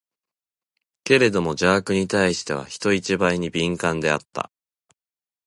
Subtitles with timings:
[1.03, 4.49] けれども邪悪に対しては、人一倍に敏感であった。